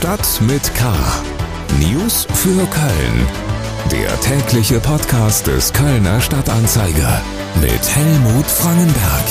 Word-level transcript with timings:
Stadt 0.00 0.40
mit 0.40 0.74
K. 0.74 0.94
News 1.78 2.26
für 2.32 2.66
Köln. 2.68 3.26
Der 3.92 4.18
tägliche 4.22 4.80
Podcast 4.80 5.46
des 5.46 5.74
Kölner 5.74 6.22
Stadtanzeiger 6.22 7.20
mit 7.60 7.94
Helmut 7.94 8.46
Frangenberg. 8.46 9.24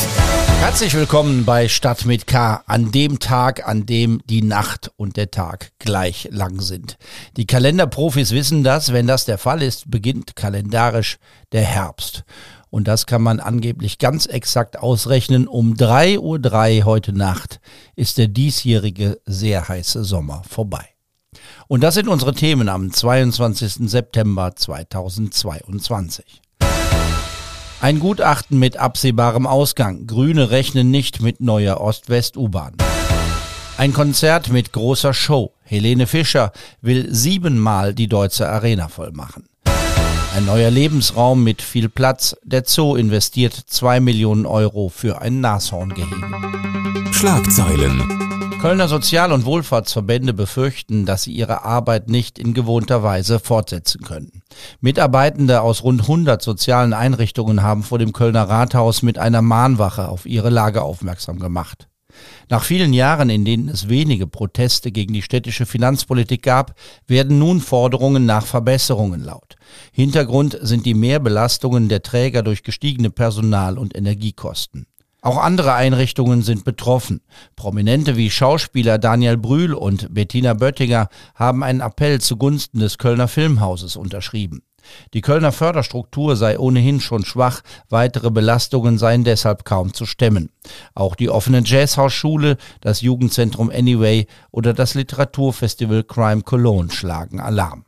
Herzlich 0.59 0.93
willkommen 0.93 1.43
bei 1.43 1.67
Stadt 1.69 2.05
mit 2.05 2.27
K, 2.27 2.61
an 2.67 2.91
dem 2.91 3.17
Tag, 3.17 3.67
an 3.67 3.87
dem 3.87 4.21
die 4.29 4.43
Nacht 4.43 4.91
und 4.95 5.17
der 5.17 5.31
Tag 5.31 5.71
gleich 5.79 6.27
lang 6.29 6.61
sind. 6.61 6.99
Die 7.35 7.47
Kalenderprofis 7.47 8.29
wissen 8.29 8.63
das, 8.63 8.93
wenn 8.93 9.07
das 9.07 9.25
der 9.25 9.39
Fall 9.39 9.63
ist, 9.63 9.89
beginnt 9.89 10.35
kalendarisch 10.35 11.17
der 11.51 11.63
Herbst. 11.63 12.25
Und 12.69 12.87
das 12.87 13.05
kann 13.05 13.21
man 13.21 13.39
angeblich 13.39 13.97
ganz 13.97 14.25
exakt 14.25 14.77
ausrechnen. 14.77 15.47
Um 15.47 15.73
3.03 15.73 16.79
Uhr 16.79 16.85
heute 16.85 17.13
Nacht 17.13 17.59
ist 17.95 18.17
der 18.17 18.27
diesjährige 18.27 19.19
sehr 19.25 19.67
heiße 19.67 20.03
Sommer 20.03 20.43
vorbei. 20.47 20.85
Und 21.67 21.81
das 21.81 21.95
sind 21.95 22.07
unsere 22.07 22.33
Themen 22.33 22.69
am 22.69 22.91
22. 22.91 23.89
September 23.89 24.55
2022. 24.55 26.41
Ein 27.81 27.99
Gutachten 27.99 28.59
mit 28.59 28.77
absehbarem 28.77 29.47
Ausgang. 29.47 30.05
Grüne 30.05 30.51
rechnen 30.51 30.91
nicht 30.91 31.21
mit 31.21 31.39
neuer 31.39 31.79
Ost-West-U-Bahn. 31.79 32.75
Ein 33.77 33.93
Konzert 33.93 34.49
mit 34.49 34.73
großer 34.73 35.13
Show. 35.13 35.53
Helene 35.63 36.05
Fischer 36.05 36.51
will 36.81 37.13
siebenmal 37.15 37.93
die 37.93 38.09
Deutsche 38.09 38.49
Arena 38.49 38.89
voll 38.89 39.11
machen. 39.13 39.45
Ein 40.39 40.45
neuer 40.45 40.71
Lebensraum 40.71 41.43
mit 41.43 41.61
viel 41.61 41.89
Platz. 41.89 42.33
Der 42.43 42.63
Zoo 42.65 42.95
investiert 42.95 43.53
zwei 43.53 43.99
Millionen 43.99 44.45
Euro 44.45 44.87
für 44.87 45.19
ein 45.19 45.41
Nashorngehege. 45.41 46.15
Schlagzeilen. 47.11 48.57
Kölner 48.61 48.87
Sozial- 48.87 49.33
und 49.33 49.43
Wohlfahrtsverbände 49.43 50.31
befürchten, 50.33 51.05
dass 51.05 51.23
sie 51.23 51.33
ihre 51.33 51.65
Arbeit 51.65 52.07
nicht 52.07 52.39
in 52.39 52.53
gewohnter 52.53 53.03
Weise 53.03 53.41
fortsetzen 53.41 54.05
können. 54.05 54.41
Mitarbeitende 54.79 55.59
aus 55.59 55.83
rund 55.83 56.03
100 56.03 56.41
sozialen 56.41 56.93
Einrichtungen 56.93 57.61
haben 57.61 57.83
vor 57.83 57.99
dem 57.99 58.13
Kölner 58.13 58.47
Rathaus 58.47 59.01
mit 59.01 59.17
einer 59.17 59.41
Mahnwache 59.41 60.07
auf 60.07 60.25
ihre 60.25 60.49
Lage 60.49 60.83
aufmerksam 60.83 61.39
gemacht. 61.39 61.89
Nach 62.49 62.63
vielen 62.63 62.93
Jahren, 62.93 63.29
in 63.29 63.45
denen 63.45 63.69
es 63.69 63.89
wenige 63.89 64.27
Proteste 64.27 64.91
gegen 64.91 65.13
die 65.13 65.21
städtische 65.21 65.65
Finanzpolitik 65.65 66.43
gab, 66.43 66.73
werden 67.07 67.37
nun 67.37 67.61
Forderungen 67.61 68.25
nach 68.25 68.45
Verbesserungen 68.45 69.23
laut. 69.23 69.55
Hintergrund 69.91 70.57
sind 70.61 70.85
die 70.85 70.93
Mehrbelastungen 70.93 71.89
der 71.89 72.01
Träger 72.01 72.41
durch 72.41 72.63
gestiegene 72.63 73.11
Personal- 73.11 73.77
und 73.77 73.95
Energiekosten. 73.95 74.87
Auch 75.21 75.37
andere 75.37 75.73
Einrichtungen 75.73 76.43
sind 76.43 76.63
betroffen. 76.63 77.21
Prominente 77.57 78.15
wie 78.15 78.29
Schauspieler 78.29 78.97
Daniel 78.97 79.37
Brühl 79.37 79.73
und 79.73 80.13
Bettina 80.13 80.53
Böttinger 80.53 81.09
haben 81.35 81.61
einen 81.61 81.81
Appell 81.81 82.21
zugunsten 82.21 82.79
des 82.79 82.97
Kölner 82.97 83.27
Filmhauses 83.27 83.97
unterschrieben. 83.97 84.61
Die 85.13 85.21
Kölner 85.21 85.51
Förderstruktur 85.51 86.35
sei 86.35 86.57
ohnehin 86.57 86.99
schon 86.99 87.25
schwach, 87.25 87.61
weitere 87.89 88.31
Belastungen 88.31 88.97
seien 88.97 89.23
deshalb 89.23 89.65
kaum 89.65 89.93
zu 89.93 90.05
stemmen. 90.05 90.49
Auch 90.93 91.15
die 91.15 91.29
offene 91.29 91.61
Jazzhausschule, 91.63 92.57
das 92.81 93.01
Jugendzentrum 93.01 93.69
Anyway 93.69 94.27
oder 94.51 94.73
das 94.73 94.93
Literaturfestival 94.93 96.03
Crime 96.03 96.41
Cologne 96.43 96.91
schlagen 96.91 97.39
Alarm. 97.39 97.85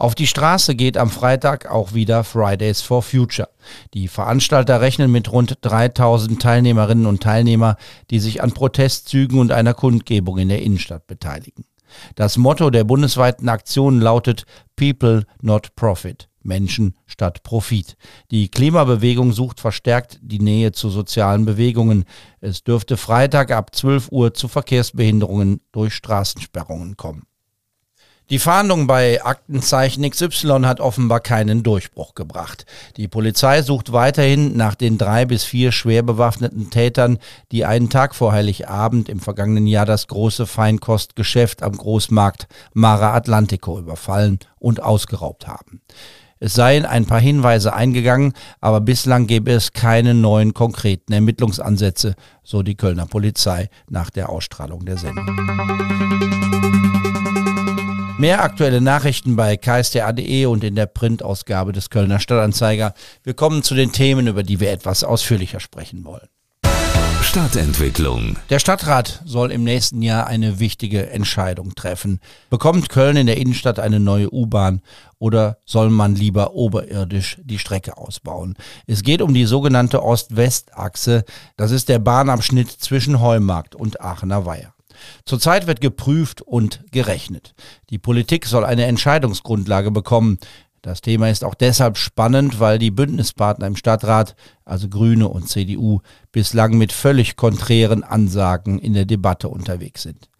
Auf 0.00 0.14
die 0.14 0.26
Straße 0.26 0.76
geht 0.76 0.96
am 0.96 1.10
Freitag 1.10 1.70
auch 1.70 1.92
wieder 1.92 2.24
Fridays 2.24 2.80
for 2.80 3.02
Future. 3.02 3.50
Die 3.92 4.08
Veranstalter 4.08 4.80
rechnen 4.80 5.12
mit 5.12 5.30
rund 5.30 5.58
3000 5.60 6.40
Teilnehmerinnen 6.40 7.04
und 7.04 7.22
Teilnehmer, 7.22 7.76
die 8.08 8.18
sich 8.18 8.42
an 8.42 8.52
Protestzügen 8.52 9.38
und 9.38 9.52
einer 9.52 9.74
Kundgebung 9.74 10.38
in 10.38 10.48
der 10.48 10.62
Innenstadt 10.62 11.06
beteiligen. 11.06 11.66
Das 12.14 12.36
Motto 12.36 12.70
der 12.70 12.84
bundesweiten 12.84 13.48
Aktion 13.48 14.00
lautet 14.00 14.44
People 14.76 15.24
not 15.42 15.74
Profit. 15.76 16.28
Menschen 16.42 16.96
statt 17.06 17.42
Profit. 17.42 17.96
Die 18.30 18.48
Klimabewegung 18.50 19.32
sucht 19.32 19.60
verstärkt 19.60 20.18
die 20.22 20.38
Nähe 20.38 20.72
zu 20.72 20.88
sozialen 20.88 21.44
Bewegungen. 21.44 22.04
Es 22.40 22.64
dürfte 22.64 22.96
Freitag 22.96 23.50
ab 23.50 23.74
12 23.74 24.08
Uhr 24.10 24.34
zu 24.34 24.48
Verkehrsbehinderungen 24.48 25.60
durch 25.72 25.94
Straßensperrungen 25.94 26.96
kommen. 26.96 27.24
Die 28.30 28.38
Fahndung 28.38 28.86
bei 28.86 29.24
Aktenzeichen 29.24 30.08
XY 30.08 30.60
hat 30.62 30.78
offenbar 30.78 31.18
keinen 31.18 31.64
Durchbruch 31.64 32.14
gebracht. 32.14 32.64
Die 32.96 33.08
Polizei 33.08 33.62
sucht 33.62 33.92
weiterhin 33.92 34.56
nach 34.56 34.76
den 34.76 34.98
drei 34.98 35.24
bis 35.24 35.42
vier 35.42 35.72
schwer 35.72 36.04
bewaffneten 36.04 36.70
Tätern, 36.70 37.18
die 37.50 37.64
einen 37.64 37.90
Tag 37.90 38.14
vor 38.14 38.30
Heiligabend 38.30 39.08
im 39.08 39.18
vergangenen 39.18 39.66
Jahr 39.66 39.84
das 39.84 40.06
große 40.06 40.46
Feinkostgeschäft 40.46 41.64
am 41.64 41.76
Großmarkt 41.76 42.46
Mara 42.72 43.14
Atlantico 43.14 43.80
überfallen 43.80 44.38
und 44.60 44.80
ausgeraubt 44.80 45.48
haben. 45.48 45.80
Es 46.38 46.54
seien 46.54 46.86
ein 46.86 47.06
paar 47.06 47.20
Hinweise 47.20 47.74
eingegangen, 47.74 48.34
aber 48.60 48.80
bislang 48.80 49.26
gäbe 49.26 49.50
es 49.50 49.72
keine 49.72 50.14
neuen 50.14 50.54
konkreten 50.54 51.12
Ermittlungsansätze, 51.12 52.14
so 52.44 52.62
die 52.62 52.76
Kölner 52.76 53.06
Polizei 53.06 53.70
nach 53.88 54.08
der 54.08 54.30
Ausstrahlung 54.30 54.84
der 54.84 54.98
Sendung. 54.98 55.26
Mehr 58.20 58.44
aktuelle 58.44 58.82
Nachrichten 58.82 59.34
bei 59.34 59.56
ksta.de 59.56 60.44
und 60.44 60.62
in 60.62 60.74
der 60.74 60.84
Printausgabe 60.84 61.72
des 61.72 61.88
Kölner 61.88 62.20
Stadtanzeiger. 62.20 62.92
Wir 63.22 63.32
kommen 63.32 63.62
zu 63.62 63.74
den 63.74 63.92
Themen, 63.92 64.26
über 64.26 64.42
die 64.42 64.60
wir 64.60 64.70
etwas 64.72 65.04
ausführlicher 65.04 65.58
sprechen 65.58 66.04
wollen. 66.04 66.28
Stadtentwicklung. 67.22 68.36
Der 68.50 68.58
Stadtrat 68.58 69.22
soll 69.24 69.50
im 69.50 69.64
nächsten 69.64 70.02
Jahr 70.02 70.26
eine 70.26 70.60
wichtige 70.60 71.08
Entscheidung 71.08 71.74
treffen. 71.74 72.20
Bekommt 72.50 72.90
Köln 72.90 73.16
in 73.16 73.26
der 73.26 73.38
Innenstadt 73.38 73.78
eine 73.78 74.00
neue 74.00 74.30
U-Bahn 74.30 74.82
oder 75.18 75.56
soll 75.64 75.88
man 75.88 76.14
lieber 76.14 76.52
oberirdisch 76.52 77.38
die 77.42 77.58
Strecke 77.58 77.96
ausbauen? 77.96 78.54
Es 78.86 79.02
geht 79.02 79.22
um 79.22 79.32
die 79.32 79.46
sogenannte 79.46 80.02
Ost-West-Achse. 80.02 81.24
Das 81.56 81.70
ist 81.70 81.88
der 81.88 82.00
Bahnabschnitt 82.00 82.70
zwischen 82.70 83.22
Heumarkt 83.22 83.74
und 83.74 84.02
Aachener 84.02 84.44
Weiher. 84.44 84.74
Zurzeit 85.24 85.66
wird 85.66 85.80
geprüft 85.80 86.42
und 86.42 86.84
gerechnet. 86.90 87.54
Die 87.90 87.98
Politik 87.98 88.46
soll 88.46 88.64
eine 88.64 88.84
Entscheidungsgrundlage 88.84 89.90
bekommen. 89.90 90.38
Das 90.82 91.02
Thema 91.02 91.28
ist 91.28 91.44
auch 91.44 91.54
deshalb 91.54 91.98
spannend, 91.98 92.58
weil 92.58 92.78
die 92.78 92.90
Bündnispartner 92.90 93.66
im 93.66 93.76
Stadtrat, 93.76 94.34
also 94.64 94.88
Grüne 94.88 95.28
und 95.28 95.48
CDU, 95.48 96.00
bislang 96.32 96.78
mit 96.78 96.92
völlig 96.92 97.36
konträren 97.36 98.02
Ansagen 98.02 98.78
in 98.78 98.94
der 98.94 99.04
Debatte 99.04 99.48
unterwegs 99.48 100.02
sind. 100.02 100.30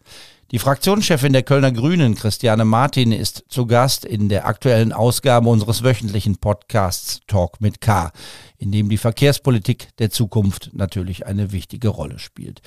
Die 0.51 0.59
Fraktionschefin 0.59 1.31
der 1.31 1.43
Kölner 1.43 1.71
Grünen, 1.71 2.13
Christiane 2.13 2.65
Martin, 2.65 3.13
ist 3.13 3.45
zu 3.47 3.65
Gast 3.67 4.03
in 4.03 4.27
der 4.27 4.45
aktuellen 4.45 4.91
Ausgabe 4.91 5.47
unseres 5.47 5.81
wöchentlichen 5.81 6.35
Podcasts 6.37 7.21
Talk 7.25 7.61
mit 7.61 7.79
K, 7.79 8.11
in 8.57 8.69
dem 8.69 8.89
die 8.89 8.97
Verkehrspolitik 8.97 9.95
der 9.99 10.09
Zukunft 10.09 10.71
natürlich 10.73 11.25
eine 11.25 11.53
wichtige 11.53 11.87
Rolle 11.87 12.19
spielt. 12.19 12.61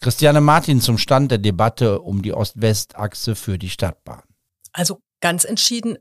Christiane 0.00 0.40
Martin 0.40 0.80
zum 0.80 0.98
Stand 0.98 1.30
der 1.30 1.38
Debatte 1.38 2.00
um 2.00 2.22
die 2.22 2.32
Ost-West-Achse 2.32 3.34
für 3.34 3.58
die 3.58 3.70
Stadtbahn. 3.70 4.22
Also 4.72 5.00
ganz 5.20 5.44
entschieden 5.44 5.98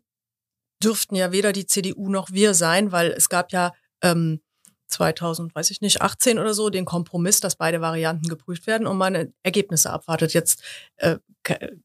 dürften 0.84 1.16
ja 1.16 1.32
weder 1.32 1.54
die 1.54 1.66
CDU 1.66 2.10
noch 2.10 2.32
wir 2.32 2.54
sein, 2.54 2.92
weil 2.92 3.12
es 3.12 3.30
gab 3.30 3.52
ja 3.52 3.74
ähm, 4.02 4.42
2000, 4.88 5.56
weiß 5.56 5.72
ich 5.72 5.82
nicht, 5.82 6.02
18 6.02 6.40
oder 6.40 6.54
so, 6.54 6.70
den 6.70 6.86
Kompromiss, 6.86 7.40
dass 7.40 7.56
beide 7.56 7.82
Varianten 7.82 8.28
geprüft 8.28 8.68
werden 8.68 8.88
und 8.88 8.98
man 8.98 9.34
Ergebnisse 9.44 9.92
abwartet. 9.92 10.34
Jetzt 10.34 10.62
äh, 10.98 11.18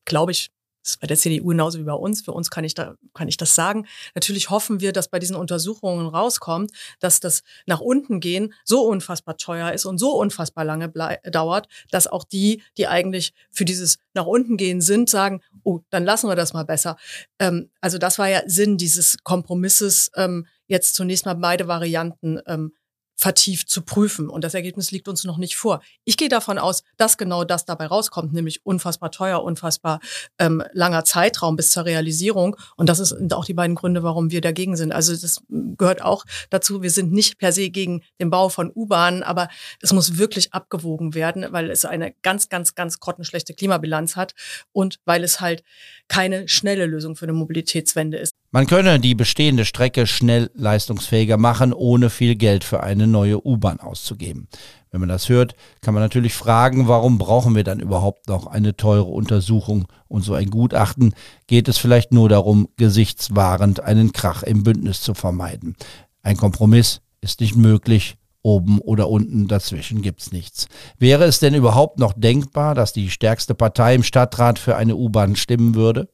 glaube 0.05 0.33
ich, 0.33 0.51
ist 0.93 1.01
bei 1.01 1.07
der 1.07 1.17
CDU 1.17 1.49
genauso 1.49 1.79
wie 1.79 1.85
bei 1.85 1.93
uns. 1.93 2.23
Für 2.23 2.33
uns 2.33 2.51
kann 2.51 2.65
ich, 2.65 2.75
da, 2.75 2.95
kann 3.15 3.29
ich 3.29 3.37
das 3.37 3.55
sagen. 3.55 3.87
Natürlich 4.15 4.51
hoffen 4.51 4.81
wir, 4.81 4.93
dass 4.93 5.09
bei 5.09 5.19
diesen 5.19 5.37
Untersuchungen 5.37 6.07
rauskommt, 6.07 6.71
dass 6.99 7.21
das 7.21 7.43
nach 7.67 7.81
unten 7.81 8.21
gehen 8.21 8.53
so 8.65 8.83
unfassbar 8.83 9.37
teuer 9.37 9.73
ist 9.73 9.85
und 9.85 9.99
so 9.99 10.13
unfassbar 10.13 10.65
lange 10.65 10.93
dauert, 11.31 11.69
dass 11.91 12.07
auch 12.07 12.25
die, 12.25 12.63
die 12.77 12.87
eigentlich 12.87 13.33
für 13.51 13.65
dieses 13.65 13.99
nach 14.15 14.27
unten 14.27 14.57
gehen 14.57 14.81
sind, 14.81 15.09
sagen, 15.09 15.43
oh, 15.63 15.81
dann 15.91 16.05
lassen 16.05 16.29
wir 16.29 16.37
das 16.37 16.53
mal 16.53 16.65
besser. 16.65 16.97
Ähm, 17.39 17.71
also 17.81 17.99
das 17.99 18.19
war 18.19 18.29
ja 18.29 18.43
Sinn 18.47 18.77
dieses 18.77 19.19
Kompromisses, 19.23 20.11
ähm, 20.17 20.47
jetzt 20.67 20.95
zunächst 20.95 21.27
mal 21.27 21.35
beide 21.35 21.69
Varianten 21.69 22.41
ähm, 22.47 22.73
vertieft 23.21 23.69
zu 23.69 23.83
prüfen. 23.83 24.31
Und 24.31 24.45
das 24.45 24.55
Ergebnis 24.55 24.93
liegt 24.93 25.07
uns 25.07 25.25
noch 25.25 25.37
nicht 25.37 25.55
vor. 25.55 25.83
Ich 26.07 26.17
gehe 26.17 26.31
davon 26.31 26.59
aus, 26.59 26.85
dass 26.97 27.19
genau 27.19 27.45
das 27.45 27.67
dabei 27.67 27.85
rauskommt, 27.85 28.33
nämlich 28.33 28.65
unfassbar 28.65 29.11
teuer, 29.11 29.45
unfassbar 29.45 30.01
ähm, 30.39 30.63
langer 30.73 31.05
Zeitraum 31.05 31.55
bis 31.55 31.71
zur 31.71 31.85
Realisierung. 31.85 32.57
Und 32.77 32.89
das 32.89 32.97
sind 32.97 33.35
auch 33.35 33.45
die 33.45 33.53
beiden 33.53 33.77
Gründe, 33.77 34.03
warum 34.03 34.31
wir 34.31 34.41
dagegen 34.41 34.75
sind. 34.75 34.93
Also 34.93 35.15
das 35.15 35.43
gehört 35.51 36.01
auch 36.01 36.25
dazu. 36.49 36.81
Wir 36.81 36.91
sind 36.91 37.13
nicht 37.13 37.37
per 37.37 37.53
se 37.53 37.69
gegen 37.69 38.03
den 38.19 38.31
Bau 38.31 38.49
von 38.49 38.73
U-Bahnen, 38.75 39.23
aber 39.23 39.49
es 39.83 39.93
muss 39.93 40.17
wirklich 40.17 40.55
abgewogen 40.55 41.13
werden, 41.13 41.45
weil 41.51 41.71
es 41.71 41.85
eine 41.85 42.15
ganz, 42.23 42.49
ganz, 42.49 42.75
ganz 42.75 43.01
grottenschlechte 43.01 43.53
Klimabilanz 43.53 44.17
hat 44.17 44.35
und 44.73 44.99
weil 45.05 45.25
es 45.25 45.43
halt 45.43 45.63
keine 46.09 46.49
schnelle 46.49 46.87
Lösung 46.87 47.17
für 47.17 47.27
eine 47.27 47.35
Mobilitätswende 47.35 48.17
ist. 48.17 48.35
Man 48.53 48.67
könne 48.67 48.99
die 48.99 49.15
bestehende 49.15 49.65
Strecke 49.65 50.09
schnell 50.09 50.51
leistungsfähiger 50.55 51.37
machen, 51.37 51.73
ohne 51.73 52.11
viel 52.11 52.35
Geld 52.35 52.65
für 52.65 52.83
eine 52.83 53.07
neue 53.11 53.45
U-Bahn 53.45 53.81
auszugeben. 53.81 54.49
Wenn 54.91 55.01
man 55.01 55.09
das 55.09 55.29
hört, 55.29 55.55
kann 55.83 55.95
man 55.95 56.03
natürlich 56.03 56.35
fragen, 56.35 56.89
warum 56.89 57.19
brauchen 57.19 57.55
wir 57.55 57.65
dann 57.65 57.79
überhaupt 57.79 58.29
noch 58.29 58.47
eine 58.47 58.77
teure 58.77 59.05
Untersuchung 59.05 59.87
und 60.09 60.23
so 60.23 60.35
ein 60.35 60.51
Gutachten? 60.51 61.15
Geht 61.47 61.69
es 61.69 61.79
vielleicht 61.79 62.13
nur 62.13 62.29
darum, 62.29 62.69
gesichtswahrend 62.77 63.81
einen 63.81 64.13
Krach 64.13 64.43
im 64.43 64.65
Bündnis 64.65 65.01
zu 65.01 65.15
vermeiden? 65.15 65.77
Ein 66.23 66.37
Kompromiss 66.37 67.01
ist 67.21 67.41
nicht 67.41 67.57
möglich. 67.57 68.17
Oben 68.43 68.79
oder 68.79 69.11
unten 69.11 69.49
dazwischen 69.49 70.01
gibt's 70.01 70.33
nichts. 70.33 70.67
Wäre 70.99 71.25
es 71.25 71.41
denn 71.41 71.55
überhaupt 71.55 71.99
noch 71.99 72.15
denkbar, 72.15 72.75
dass 72.75 72.95
die 72.95 73.11
stärkste 73.11 73.55
Partei 73.55 73.95
im 73.95 74.03
Stadtrat 74.03 74.59
für 74.59 74.77
eine 74.77 74.97
U-Bahn 74.97 75.37
stimmen 75.37 75.75
würde? 75.75 76.09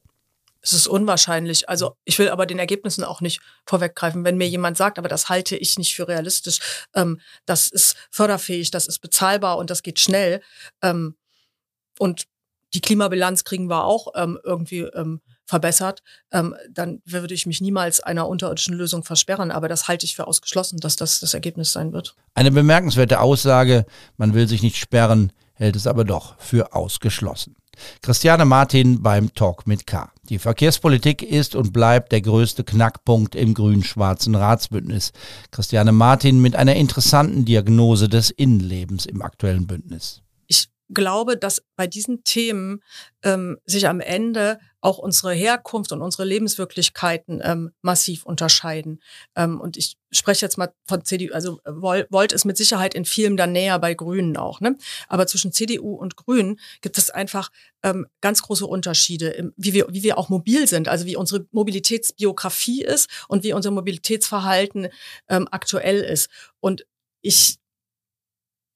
Es 0.67 0.73
ist 0.73 0.87
unwahrscheinlich. 0.87 1.69
Also 1.69 1.95
ich 2.03 2.19
will 2.19 2.29
aber 2.29 2.45
den 2.45 2.59
Ergebnissen 2.59 3.05
auch 3.05 3.21
nicht 3.21 3.41
vorweggreifen. 3.65 4.25
Wenn 4.25 4.35
mir 4.37 4.49
jemand 4.49 4.75
sagt, 4.75 4.99
aber 4.99 5.07
das 5.07 5.29
halte 5.29 5.55
ich 5.55 5.77
nicht 5.77 5.95
für 5.95 6.09
realistisch, 6.09 6.59
ähm, 6.93 7.21
das 7.45 7.69
ist 7.69 7.95
förderfähig, 8.11 8.69
das 8.69 8.85
ist 8.87 8.99
bezahlbar 8.99 9.57
und 9.57 9.69
das 9.69 9.81
geht 9.81 9.99
schnell. 9.99 10.41
Ähm, 10.81 11.15
und 11.99 12.25
die 12.73 12.81
Klimabilanz 12.81 13.45
kriegen 13.45 13.69
wir 13.69 13.85
auch 13.85 14.11
ähm, 14.15 14.37
irgendwie 14.43 14.81
ähm, 14.81 15.21
verbessert, 15.47 16.03
ähm, 16.31 16.55
dann 16.69 17.01
würde 17.05 17.33
ich 17.33 17.45
mich 17.45 17.61
niemals 17.61 17.99
einer 17.99 18.27
unterirdischen 18.27 18.75
Lösung 18.75 19.03
versperren. 19.03 19.49
Aber 19.49 19.67
das 19.67 19.87
halte 19.87 20.05
ich 20.05 20.15
für 20.15 20.27
ausgeschlossen, 20.27 20.79
dass 20.79 20.95
das 20.95 21.19
das 21.19 21.33
Ergebnis 21.33 21.71
sein 21.71 21.93
wird. 21.93 22.15
Eine 22.35 22.51
bemerkenswerte 22.51 23.19
Aussage, 23.19 23.85
man 24.17 24.33
will 24.33 24.47
sich 24.47 24.61
nicht 24.61 24.77
sperren, 24.77 25.31
hält 25.53 25.75
es 25.75 25.87
aber 25.87 26.03
doch 26.03 26.37
für 26.39 26.73
ausgeschlossen. 26.73 27.55
Christiane 28.01 28.45
Martin 28.45 29.03
beim 29.03 29.33
Talk 29.33 29.67
mit 29.67 29.85
K. 29.85 30.11
Die 30.29 30.39
Verkehrspolitik 30.39 31.21
ist 31.21 31.55
und 31.55 31.73
bleibt 31.73 32.11
der 32.11 32.21
größte 32.21 32.63
Knackpunkt 32.63 33.35
im 33.35 33.53
grün-schwarzen 33.53 34.35
Ratsbündnis. 34.35 35.11
Christiane 35.51 35.91
Martin 35.91 36.41
mit 36.41 36.55
einer 36.55 36.75
interessanten 36.75 37.45
Diagnose 37.45 38.09
des 38.09 38.31
Innenlebens 38.31 39.05
im 39.05 39.21
aktuellen 39.21 39.67
Bündnis 39.67 40.23
glaube, 40.93 41.37
dass 41.37 41.63
bei 41.75 41.87
diesen 41.87 42.23
Themen 42.23 42.81
ähm, 43.23 43.57
sich 43.65 43.87
am 43.87 43.99
Ende 43.99 44.59
auch 44.81 44.97
unsere 44.97 45.33
Herkunft 45.33 45.91
und 45.91 46.01
unsere 46.01 46.25
Lebenswirklichkeiten 46.25 47.41
ähm, 47.43 47.71
massiv 47.81 48.25
unterscheiden. 48.25 49.01
Ähm, 49.35 49.59
und 49.59 49.77
ich 49.77 49.97
spreche 50.11 50.45
jetzt 50.45 50.57
mal 50.57 50.71
von 50.85 51.03
CDU, 51.03 51.33
also 51.33 51.59
Volt 51.65 52.31
ist 52.31 52.45
mit 52.45 52.57
Sicherheit 52.57 52.93
in 52.93 53.05
vielem 53.05 53.37
dann 53.37 53.51
näher 53.51 53.79
bei 53.79 53.93
Grünen 53.93 54.37
auch. 54.37 54.61
Ne? 54.61 54.77
Aber 55.07 55.27
zwischen 55.27 55.51
CDU 55.51 55.95
und 55.95 56.15
Grünen 56.15 56.59
gibt 56.81 56.97
es 56.97 57.09
einfach 57.09 57.49
ähm, 57.83 58.07
ganz 58.21 58.41
große 58.41 58.65
Unterschiede, 58.65 59.29
im, 59.29 59.53
wie, 59.57 59.73
wir, 59.73 59.87
wie 59.89 60.03
wir 60.03 60.17
auch 60.17 60.29
mobil 60.29 60.67
sind, 60.67 60.87
also 60.87 61.05
wie 61.05 61.15
unsere 61.15 61.45
Mobilitätsbiografie 61.51 62.83
ist 62.83 63.09
und 63.27 63.43
wie 63.43 63.53
unser 63.53 63.71
Mobilitätsverhalten 63.71 64.89
ähm, 65.27 65.47
aktuell 65.51 66.01
ist. 66.01 66.29
Und 66.59 66.85
ich 67.21 67.57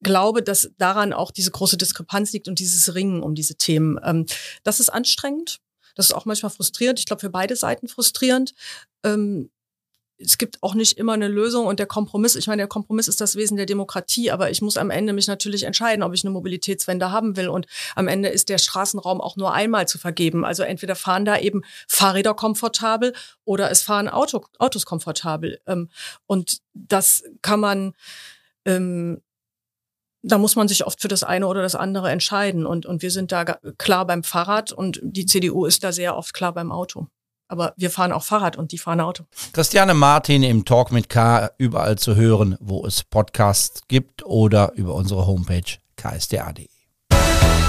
glaube, 0.01 0.41
dass 0.41 0.71
daran 0.77 1.13
auch 1.13 1.31
diese 1.31 1.51
große 1.51 1.77
Diskrepanz 1.77 2.33
liegt 2.33 2.47
und 2.47 2.59
dieses 2.59 2.95
Ringen 2.95 3.21
um 3.21 3.35
diese 3.35 3.55
Themen. 3.55 3.99
Ähm, 4.03 4.25
das 4.63 4.79
ist 4.79 4.89
anstrengend. 4.89 5.59
Das 5.95 6.07
ist 6.07 6.13
auch 6.13 6.25
manchmal 6.25 6.51
frustrierend. 6.51 6.99
Ich 6.99 7.05
glaube, 7.05 7.19
für 7.19 7.29
beide 7.29 7.55
Seiten 7.55 7.87
frustrierend. 7.87 8.53
Ähm, 9.03 9.49
es 10.23 10.37
gibt 10.37 10.61
auch 10.61 10.75
nicht 10.75 10.97
immer 10.97 11.13
eine 11.13 11.27
Lösung 11.27 11.65
und 11.65 11.79
der 11.79 11.87
Kompromiss, 11.87 12.35
ich 12.35 12.47
meine, 12.47 12.61
der 12.61 12.67
Kompromiss 12.67 13.07
ist 13.07 13.21
das 13.21 13.35
Wesen 13.35 13.57
der 13.57 13.65
Demokratie, 13.65 14.31
aber 14.31 14.49
ich 14.51 14.61
muss 14.61 14.77
am 14.77 14.89
Ende 14.89 15.13
mich 15.13 15.27
natürlich 15.27 15.63
entscheiden, 15.63 16.03
ob 16.03 16.13
ich 16.13 16.23
eine 16.23 16.31
Mobilitätswende 16.31 17.11
haben 17.11 17.37
will 17.37 17.49
und 17.49 17.65
am 17.95 18.07
Ende 18.07 18.29
ist 18.29 18.49
der 18.49 18.57
Straßenraum 18.57 19.19
auch 19.19 19.35
nur 19.35 19.53
einmal 19.53 19.87
zu 19.87 19.97
vergeben. 19.97 20.45
Also 20.45 20.63
entweder 20.63 20.95
fahren 20.95 21.25
da 21.25 21.37
eben 21.37 21.63
Fahrräder 21.87 22.33
komfortabel 22.33 23.13
oder 23.45 23.71
es 23.71 23.81
fahren 23.81 24.09
Auto, 24.09 24.45
Autos 24.59 24.85
komfortabel. 24.85 25.59
Ähm, 25.65 25.89
und 26.27 26.59
das 26.73 27.23
kann 27.41 27.59
man 27.59 27.93
ähm, 28.65 29.21
da 30.23 30.37
muss 30.37 30.55
man 30.55 30.67
sich 30.67 30.85
oft 30.85 31.01
für 31.01 31.07
das 31.07 31.23
eine 31.23 31.47
oder 31.47 31.61
das 31.61 31.75
andere 31.75 32.11
entscheiden. 32.11 32.65
Und, 32.65 32.85
und 32.85 33.01
wir 33.01 33.11
sind 33.11 33.31
da 33.31 33.43
klar 33.77 34.05
beim 34.05 34.23
Fahrrad 34.23 34.71
und 34.71 34.99
die 35.03 35.25
CDU 35.25 35.65
ist 35.65 35.83
da 35.83 35.91
sehr 35.91 36.15
oft 36.15 36.33
klar 36.33 36.53
beim 36.53 36.71
Auto. 36.71 37.07
Aber 37.47 37.73
wir 37.75 37.91
fahren 37.91 38.13
auch 38.13 38.23
Fahrrad 38.23 38.55
und 38.55 38.71
die 38.71 38.77
fahren 38.77 39.01
Auto. 39.01 39.25
Christiane 39.51 39.93
Martin 39.93 40.41
im 40.41 40.63
Talk 40.63 40.91
mit 40.91 41.09
K 41.09 41.49
überall 41.57 41.97
zu 41.97 42.15
hören, 42.15 42.55
wo 42.61 42.85
es 42.85 43.03
Podcasts 43.03 43.81
gibt 43.89 44.25
oder 44.25 44.71
über 44.75 44.95
unsere 44.95 45.27
Homepage 45.27 45.77
ksda.de. 45.97 46.69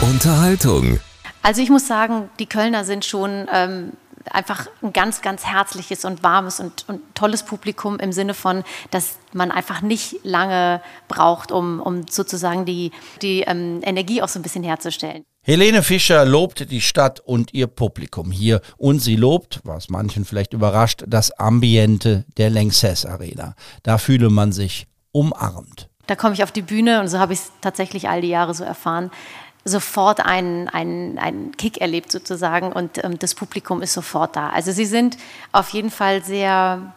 Unterhaltung. 0.02 1.00
Also 1.42 1.62
ich 1.62 1.70
muss 1.70 1.88
sagen, 1.88 2.30
die 2.38 2.46
Kölner 2.46 2.84
sind 2.84 3.04
schon 3.04 3.48
ähm, 3.52 3.94
einfach 4.30 4.66
ein 4.82 4.92
ganz, 4.92 5.22
ganz 5.22 5.44
herzliches 5.44 6.04
und 6.04 6.22
warmes 6.22 6.60
und, 6.60 6.84
und, 6.88 7.00
tolles 7.14 7.42
Publikum 7.44 7.98
im 7.98 8.12
Sinne 8.12 8.34
von, 8.34 8.64
dass 8.90 9.18
man 9.32 9.50
einfach 9.50 9.82
nicht 9.82 10.16
lange 10.22 10.82
braucht, 11.08 11.52
um, 11.52 11.80
um 11.80 12.06
sozusagen 12.08 12.64
die, 12.64 12.92
die 13.22 13.42
ähm, 13.42 13.80
Energie 13.82 14.22
auch 14.22 14.28
so 14.28 14.38
ein 14.38 14.42
bisschen 14.42 14.64
herzustellen. 14.64 15.24
Helene 15.44 15.82
Fischer 15.82 16.24
lobt 16.24 16.70
die 16.70 16.80
Stadt 16.80 17.18
und 17.18 17.52
ihr 17.52 17.66
Publikum 17.66 18.30
hier 18.30 18.60
und 18.76 19.00
sie 19.00 19.16
lobt, 19.16 19.60
was 19.64 19.88
manchen 19.88 20.24
vielleicht 20.24 20.52
überrascht, 20.52 21.02
das 21.08 21.32
Ambiente 21.32 22.24
der 22.36 22.50
Lanxess 22.50 23.04
Arena. 23.04 23.54
Da 23.82 23.98
fühle 23.98 24.30
man 24.30 24.52
sich 24.52 24.86
umarmt. 25.10 25.88
Da 26.06 26.16
komme 26.16 26.34
ich 26.34 26.42
auf 26.42 26.52
die 26.52 26.62
Bühne 26.62 27.00
und 27.00 27.08
so 27.08 27.18
habe 27.18 27.32
ich 27.32 27.40
es 27.40 27.52
tatsächlich 27.60 28.08
all 28.08 28.20
die 28.20 28.28
Jahre 28.28 28.54
so 28.54 28.62
erfahren 28.62 29.10
sofort 29.64 30.24
einen, 30.24 30.68
einen, 30.68 31.18
einen 31.18 31.56
Kick 31.56 31.80
erlebt 31.80 32.10
sozusagen 32.10 32.72
und 32.72 33.02
ähm, 33.04 33.18
das 33.18 33.34
Publikum 33.34 33.82
ist 33.82 33.92
sofort 33.92 34.36
da. 34.36 34.50
Also 34.50 34.72
sie 34.72 34.86
sind 34.86 35.16
auf 35.52 35.70
jeden 35.70 35.90
Fall 35.90 36.22
sehr 36.22 36.94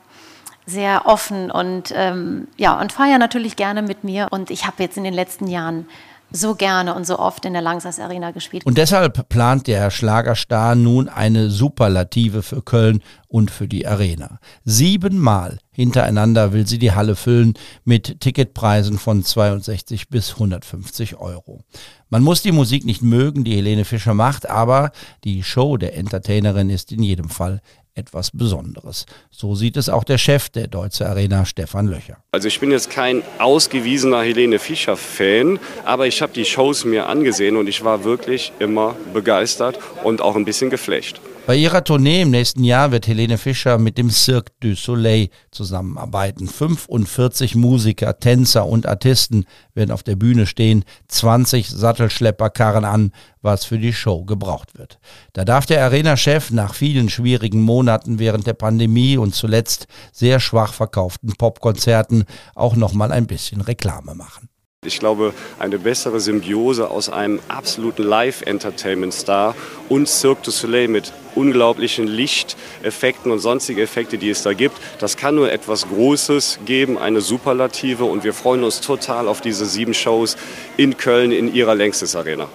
sehr 0.68 1.06
offen 1.06 1.52
und 1.52 1.94
ähm, 1.96 2.48
ja 2.58 2.80
und 2.80 2.92
feiern 2.92 3.20
natürlich 3.20 3.56
gerne 3.56 3.84
mit 3.84 4.04
mir 4.04 4.30
und 4.32 4.50
ich 4.50 4.66
habe 4.66 4.82
jetzt 4.82 4.98
in 4.98 5.04
den 5.04 5.14
letzten 5.14 5.48
Jahren 5.48 5.88
so 6.36 6.56
gerne 6.56 6.94
und 6.94 7.08
so 7.08 7.20
oft 7.20 7.46
in 7.46 7.54
der 7.54 7.62
Langsas 7.62 8.00
Arena 8.00 8.32
gespielt. 8.32 8.66
Und 8.66 8.78
deshalb 8.78 9.30
plant 9.30 9.68
der 9.68 9.90
Schlagerstar 9.92 10.76
nun 10.76 11.10
eine 11.10 11.50
Superlative 11.50 12.44
für 12.44 12.62
Köln 12.62 13.02
und 13.28 13.52
für 13.52 13.68
die 13.68 13.88
Arena. 13.88 14.40
Siebenmal 14.64 15.60
hintereinander 15.72 16.54
will 16.54 16.68
sie 16.68 16.80
die 16.80 16.94
Halle 16.94 17.16
füllen 17.16 17.54
mit 17.84 18.22
Ticketpreisen 18.22 18.98
von 18.98 19.24
62 19.24 20.10
bis 20.10 20.34
150 20.34 21.18
Euro. 21.18 21.62
Man 22.10 22.24
muss 22.24 22.42
die 22.42 22.54
Musik 22.54 22.86
nicht 22.86 23.02
mögen, 23.02 23.44
die 23.44 23.56
Helene 23.56 23.84
Fischer 23.84 24.14
macht, 24.14 24.50
aber 24.50 24.92
die 25.24 25.44
Show 25.44 25.76
der 25.78 25.98
Entertainerin 25.98 26.70
ist 26.70 26.92
in 26.92 27.04
jedem 27.04 27.30
Fall 27.30 27.62
etwas 27.96 28.32
Besonderes. 28.32 29.06
So 29.32 29.56
sieht 29.56 29.78
es 29.78 29.90
auch 29.90 30.04
der 30.04 30.18
Chef 30.18 30.50
der 30.50 30.68
Deutsche 30.68 31.08
Arena, 31.08 31.46
Stefan 31.46 31.88
Löcher. 31.88 32.18
Also 32.32 32.48
ich 32.48 32.60
bin 32.60 32.72
jetzt 32.72 32.90
kein 32.90 33.24
ausgewiesener 33.40 34.22
Helene 34.22 34.60
Fischer-Fan, 34.60 35.60
aber 35.86 36.06
ich 36.06 36.22
habe 36.22 36.34
die 36.34 36.46
Shows 36.46 36.86
mir 36.86 37.08
angesehen 37.08 37.56
und 37.56 37.68
ich 37.68 37.84
war 37.84 38.04
wirklich 38.04 38.52
immer 38.60 38.96
begeistert 39.14 39.80
und 40.04 40.22
auch 40.22 40.36
ein 40.36 40.46
bisschen 40.46 40.70
geflecht. 40.70 41.20
Bei 41.48 41.56
ihrer 41.56 41.84
Tournee 41.84 42.24
im 42.24 42.32
nächsten 42.32 42.64
Jahr 42.64 42.92
wird 42.92 43.06
Helene 43.06 43.38
Fischer 43.38 43.78
mit 43.78 44.00
dem 44.00 44.10
Cirque 44.10 44.52
du 44.62 44.74
Soleil 44.74 45.30
zusammenarbeiten. 45.52 46.48
45 46.48 47.54
Musiker, 47.54 48.18
Tänzer 48.18 48.66
und 48.66 48.88
Artisten 48.88 49.46
werden 49.76 49.92
auf 49.92 50.02
der 50.02 50.16
Bühne 50.16 50.48
stehen, 50.48 50.84
20 51.08 51.70
Sattelschlepper 51.70 52.50
karren 52.50 52.84
an, 52.84 53.12
was 53.44 53.64
für 53.64 53.78
die 53.78 53.94
Show 53.94 54.26
gebraucht 54.26 54.76
wird. 54.80 54.98
Da 55.34 55.46
darf 55.46 55.68
der 55.68 55.84
Arena-Chef 55.84 56.50
nach 56.50 56.74
vielen 56.74 57.10
schwierigen 57.10 57.62
Monaten 57.62 58.18
während 58.18 58.48
der 58.48 58.54
Pandemie 58.54 59.18
und 59.18 59.36
zuletzt 59.36 59.86
sehr 60.12 60.40
schwach 60.40 60.74
verkauften 60.74 61.34
Popkonzerten 61.38 62.24
auch 62.56 62.76
nochmal 62.76 63.12
ein 63.12 63.28
bisschen 63.28 63.62
Reklame 63.62 64.16
machen. 64.16 64.50
Ich 64.86 65.00
glaube, 65.00 65.34
eine 65.60 65.80
bessere 65.80 66.20
Symbiose 66.20 66.90
aus 66.90 67.10
einem 67.10 67.40
absoluten 67.48 68.04
Live-Entertainment-Star 68.04 69.56
und 69.90 70.08
Cirque 70.08 70.44
du 70.44 70.52
Soleil 70.52 70.88
mit 70.88 71.12
unglaublichen 71.36 72.08
Lichteffekten 72.08 73.32
und 73.32 73.40
sonstige 73.40 73.82
Effekte, 73.82 74.18
die 74.18 74.30
es 74.30 74.44
da 74.44 74.54
gibt, 74.54 74.78
das 75.00 75.18
kann 75.18 75.36
nur 75.36 75.52
etwas 75.52 75.88
Großes 75.88 76.60
geben, 76.66 76.98
eine 76.98 77.22
Superlative. 77.22 78.06
Und 78.06 78.24
wir 78.24 78.34
freuen 78.34 78.64
uns 78.64 78.82
total 78.82 79.28
auf 79.28 79.42
diese 79.42 79.66
sieben 79.66 79.94
Shows 79.94 80.38
in 80.78 80.98
Köln 80.98 81.32
in 81.32 81.54
ihrer 81.54 81.76
Längstes 81.76 82.16
Arena. 82.16 82.48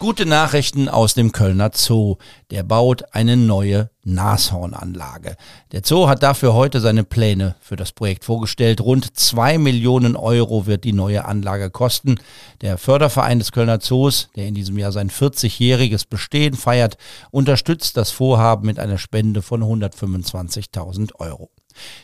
Gute 0.00 0.24
Nachrichten 0.24 0.88
aus 0.88 1.12
dem 1.12 1.30
Kölner 1.30 1.72
Zoo. 1.74 2.16
Der 2.50 2.62
baut 2.62 3.04
eine 3.12 3.36
neue 3.36 3.90
Nashornanlage. 4.02 5.36
Der 5.72 5.82
Zoo 5.84 6.08
hat 6.08 6.22
dafür 6.22 6.54
heute 6.54 6.80
seine 6.80 7.04
Pläne 7.04 7.54
für 7.60 7.76
das 7.76 7.92
Projekt 7.92 8.24
vorgestellt. 8.24 8.80
Rund 8.80 9.18
zwei 9.18 9.58
Millionen 9.58 10.16
Euro 10.16 10.64
wird 10.64 10.84
die 10.84 10.94
neue 10.94 11.26
Anlage 11.26 11.68
kosten. 11.68 12.14
Der 12.62 12.78
Förderverein 12.78 13.40
des 13.40 13.52
Kölner 13.52 13.80
Zoos, 13.80 14.30
der 14.36 14.46
in 14.46 14.54
diesem 14.54 14.78
Jahr 14.78 14.92
sein 14.92 15.10
40-jähriges 15.10 16.08
Bestehen 16.08 16.54
feiert, 16.54 16.96
unterstützt 17.30 17.98
das 17.98 18.10
Vorhaben 18.10 18.64
mit 18.64 18.78
einer 18.78 18.96
Spende 18.96 19.42
von 19.42 19.62
125.000 19.62 21.16
Euro. 21.16 21.50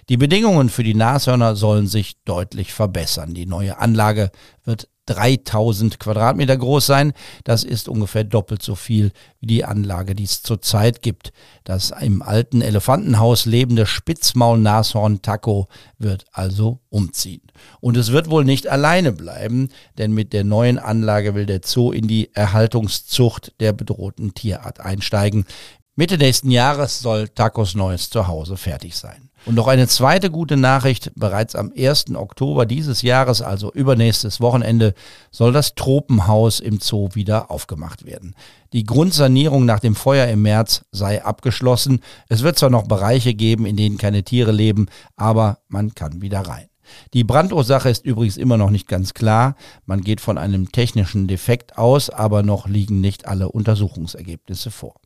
Die 0.08 0.16
Bedingungen 0.16 0.68
für 0.68 0.82
die 0.82 0.94
Nashörner 0.94 1.56
sollen 1.56 1.87
sich 1.87 2.16
deutlich 2.25 2.73
verbessern. 2.73 3.35
Die 3.35 3.46
neue 3.46 3.78
Anlage 3.78 4.30
wird 4.64 4.88
3000 5.06 5.99
Quadratmeter 6.00 6.56
groß 6.56 6.85
sein. 6.85 7.12
Das 7.44 7.64
ist 7.64 7.88
ungefähr 7.88 8.25
doppelt 8.25 8.62
so 8.62 8.75
viel 8.75 9.12
wie 9.40 9.46
die 9.46 9.64
Anlage, 9.64 10.14
die 10.14 10.25
es 10.25 10.42
zurzeit 10.42 11.00
gibt. 11.00 11.32
Das 11.64 11.92
im 12.00 12.23
alten 12.23 12.61
Elefantenhaus 12.61 13.46
lebende 13.46 13.87
Spitzmaul-Nashorn 13.87 15.23
Taco 15.23 15.68
wird 15.99 16.25
also 16.32 16.80
umziehen. 16.90 17.42
Und 17.80 17.96
es 17.96 18.12
wird 18.12 18.30
wohl 18.30 18.44
nicht 18.44 18.66
alleine 18.66 19.12
bleiben, 19.12 19.68
denn 19.96 20.12
mit 20.12 20.32
der 20.32 20.44
neuen 20.44 20.78
Anlage 20.78 21.35
will 21.35 21.46
der 21.46 21.61
Zoo 21.64 21.92
in 21.92 22.08
die 22.08 22.35
Erhaltungszucht 22.35 23.54
der 23.61 23.73
bedrohten 23.73 24.35
Tierart 24.35 24.80
einsteigen. 24.80 25.46
Mitte 25.94 26.18
nächsten 26.18 26.50
Jahres 26.50 27.00
soll 27.00 27.28
Tacos 27.28 27.75
neues 27.75 28.11
Zuhause 28.11 28.56
fertig 28.56 28.96
sein. 28.96 29.30
Und 29.47 29.55
noch 29.55 29.69
eine 29.69 29.87
zweite 29.87 30.29
gute 30.29 30.57
Nachricht. 30.57 31.12
Bereits 31.15 31.55
am 31.55 31.73
1. 31.76 32.17
Oktober 32.17 32.67
dieses 32.67 33.03
Jahres, 33.03 33.43
also 33.43 33.73
übernächstes 33.73 34.41
Wochenende, 34.41 34.93
soll 35.31 35.53
das 35.53 35.76
Tropenhaus 35.76 36.59
im 36.59 36.81
Zoo 36.81 37.11
wieder 37.15 37.49
aufgemacht 37.49 38.05
werden. 38.05 38.35
Die 38.73 38.83
Grundsanierung 38.83 39.65
nach 39.65 39.79
dem 39.79 39.95
Feuer 39.95 40.26
im 40.26 40.43
März 40.43 40.85
sei 40.91 41.25
abgeschlossen. 41.25 42.00
Es 42.29 42.43
wird 42.43 42.59
zwar 42.59 42.71
noch 42.71 42.88
Bereiche 42.88 43.35
geben, 43.35 43.67
in 43.67 43.76
denen 43.76 43.99
keine 43.99 44.25
Tiere 44.25 44.50
leben, 44.50 44.87
aber 45.15 45.59
man 45.69 45.95
kann 45.95 46.21
wieder 46.21 46.41
rein. 46.41 46.67
Die 47.15 47.23
Brandursache 47.23 47.88
ist 47.88 48.05
übrigens 48.05 48.37
immer 48.37 48.57
noch 48.57 48.71
nicht 48.71 48.88
ganz 48.88 49.15
klar. 49.15 49.55
Man 49.85 50.00
geht 50.00 50.21
von 50.21 50.38
einem 50.38 50.73
technischen 50.73 51.29
Defekt 51.29 51.79
aus, 51.79 52.11
aber 52.11 52.43
noch 52.43 52.67
liegen 52.67 53.00
nicht 53.00 53.29
alle 53.29 53.49
Untersuchungsergebnisse 53.49 54.73
vor. 54.73 54.97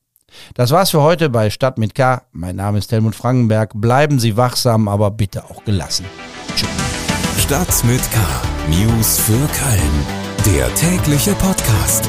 Das 0.55 0.71
war's 0.71 0.91
für 0.91 1.03
heute 1.03 1.31
bei 1.31 1.51
Stadt 1.51 1.79
mit 1.79 1.95
K. 1.95 2.23
Mein 2.33 2.57
Name 2.57 2.79
ist 2.79 2.93
Helmut 2.93 3.15
Frankenberg. 3.15 3.73
Bleiben 3.75 4.19
Sie 4.19 4.37
wachsam, 4.37 4.89
aber 4.89 5.11
bitte 5.11 5.45
auch 5.45 5.65
gelassen. 5.65 6.05
Tschüss. 6.57 6.69
Stadt 7.39 7.85
mit 7.85 8.03
K. 8.13 8.19
News 8.69 9.19
für 9.19 9.33
Köln. 9.33 10.55
Der 10.57 10.73
tägliche 10.75 11.35
Podcast. 11.35 12.09